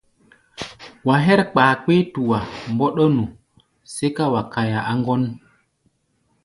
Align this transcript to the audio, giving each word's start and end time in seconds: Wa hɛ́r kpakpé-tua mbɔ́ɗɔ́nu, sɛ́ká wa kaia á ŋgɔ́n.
Wa 1.07 1.15
hɛ́r 1.25 1.41
kpakpé-tua 1.51 2.39
mbɔ́ɗɔ́nu, 2.73 3.23
sɛ́ká 3.93 4.23
wa 4.33 4.41
kaia 4.53 4.79
á 4.89 4.93
ŋgɔ́n. 4.99 5.23